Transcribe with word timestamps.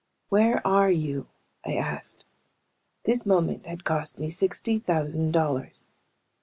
"Where 0.29 0.65
are 0.65 0.89
you?" 0.89 1.27
I 1.63 1.75
asked. 1.75 2.25
This 3.03 3.23
moment 3.23 3.67
had 3.67 3.83
cost 3.83 4.17
me 4.17 4.31
sixty 4.31 4.79
thousand 4.79 5.31
dollars. 5.31 5.89